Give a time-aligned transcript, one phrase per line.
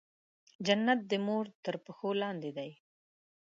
[0.65, 2.71] جنت د مور تر پښو لاندې دی.